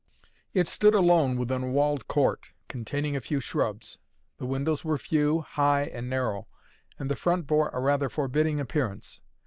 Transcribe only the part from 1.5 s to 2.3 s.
a walled